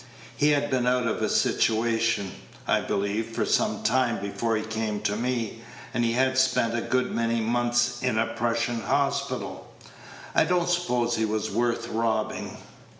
He 0.35 0.49
had 0.49 0.71
been 0.71 0.87
out 0.87 1.05
of 1.05 1.21
a 1.21 1.29
situation, 1.29 2.31
I 2.67 2.81
believe, 2.81 3.35
for 3.35 3.45
some 3.45 3.83
time 3.83 4.19
before 4.19 4.57
he 4.57 4.63
came 4.63 4.99
to 5.01 5.15
me, 5.15 5.61
and 5.93 6.03
he 6.03 6.13
had 6.13 6.39
spent 6.39 6.75
a 6.75 6.81
good 6.81 7.13
many 7.13 7.39
months 7.39 8.01
in 8.01 8.17
a 8.17 8.25
Prussian 8.25 8.79
hospital. 8.81 9.67
I 10.33 10.45
don't 10.45 10.67
suppose 10.69 11.17
he 11.17 11.25
was 11.25 11.51
worth 11.51 11.87
robbing." 11.89 12.57